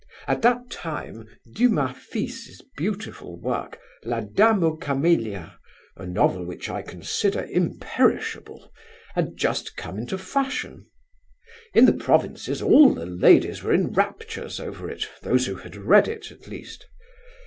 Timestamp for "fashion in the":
10.17-11.93